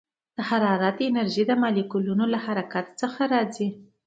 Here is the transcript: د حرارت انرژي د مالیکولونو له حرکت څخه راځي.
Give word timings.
د 0.35 0.37
حرارت 0.49 0.97
انرژي 1.09 1.43
د 1.47 1.51
مالیکولونو 1.61 2.23
له 2.33 2.39
حرکت 2.45 2.85
څخه 3.01 3.21
راځي. 3.33 3.69